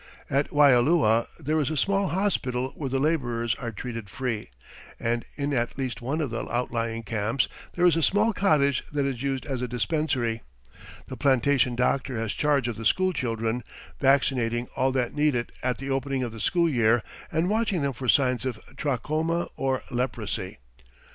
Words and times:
At 0.31 0.49
Waialua 0.51 1.27
there 1.39 1.59
is 1.59 1.69
a 1.69 1.77
small 1.77 2.07
hospital 2.07 2.69
where 2.75 2.89
the 2.89 2.97
labourers 2.97 3.53
are 3.53 3.71
treated 3.71 4.09
free, 4.09 4.49
and 4.99 5.23
in 5.35 5.53
at 5.53 5.77
least 5.77 6.01
one 6.01 6.21
of 6.21 6.31
the 6.31 6.49
outlying 6.49 7.03
camps 7.03 7.47
there 7.75 7.85
is 7.85 7.95
a 7.95 8.01
small 8.01 8.33
cottage 8.33 8.83
that 8.91 9.05
is 9.05 9.21
used 9.21 9.45
as 9.45 9.61
a 9.61 9.67
dispensary. 9.67 10.41
The 11.07 11.17
plantation 11.17 11.75
doctor 11.75 12.17
has 12.17 12.33
charge 12.33 12.67
of 12.67 12.77
the 12.77 12.85
school 12.85 13.13
children, 13.13 13.63
vaccinating 13.99 14.67
all 14.75 14.91
that 14.93 15.13
need 15.13 15.35
it 15.35 15.51
at 15.61 15.77
the 15.77 15.91
opening 15.91 16.23
of 16.23 16.31
the 16.31 16.39
school 16.39 16.67
year 16.67 17.03
and 17.31 17.47
watching 17.47 17.83
them 17.83 17.93
for 17.93 18.07
signs 18.07 18.43
of 18.43 18.59
trachoma 18.77 19.49
or 19.55 19.83
leprosy. 19.91 20.57